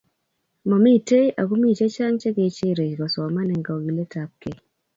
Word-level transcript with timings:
Momitei 0.69 1.27
ago 1.41 1.55
mi 1.61 1.69
chechang 1.79 2.15
chekecherei 2.21 2.97
kosoman 2.99 3.51
eng 3.53 3.65
kogiletabkei 3.67 4.57